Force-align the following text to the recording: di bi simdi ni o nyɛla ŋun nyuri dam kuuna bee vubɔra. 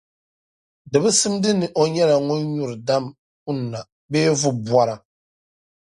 di 0.91 0.97
bi 1.03 1.09
simdi 1.19 1.51
ni 1.59 1.67
o 1.81 1.83
nyɛla 1.93 2.15
ŋun 2.27 2.41
nyuri 2.53 2.75
dam 2.87 3.05
kuuna 3.43 3.79
bee 4.11 4.29
vubɔra. 4.41 4.95